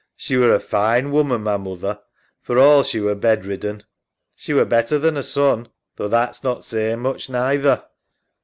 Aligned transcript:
She 0.15 0.35
were 0.35 0.51
a 0.55 0.59
fine 0.59 1.11
woman, 1.11 1.41
ma 1.43 1.59
moother, 1.59 1.99
for 2.41 2.57
all 2.57 2.81
she 2.81 2.99
were 2.99 3.13
bed 3.13 3.45
ridden. 3.45 3.73
EMMA. 3.75 3.83
She 4.35 4.51
were 4.51 4.65
better 4.65 4.97
than 4.97 5.15
'er 5.15 5.21
son, 5.21 5.67
though 5.95 6.07
that's 6.07 6.43
not 6.43 6.65
say 6.65 6.93
ing 6.93 7.01
much 7.01 7.29
neither. 7.29 7.83